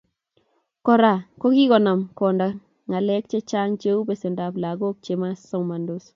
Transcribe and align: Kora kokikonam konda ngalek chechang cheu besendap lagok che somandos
Kora 0.85 1.13
kokikonam 1.39 1.99
konda 2.17 2.47
ngalek 2.89 3.23
chechang 3.31 3.71
cheu 3.81 3.99
besendap 4.07 4.53
lagok 4.63 4.95
che 5.05 5.13
somandos 5.49 6.05